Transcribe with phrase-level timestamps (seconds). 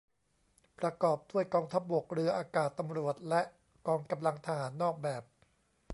[0.79, 3.41] ประกอบด้วยกองทัพบก เรือ อากาศ ตำรวจ และ
[3.87, 5.23] กองกำลังทหารนอกแบบ